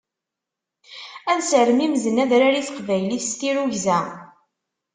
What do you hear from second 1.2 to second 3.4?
Ad sermimzen adrar i taqbaylit s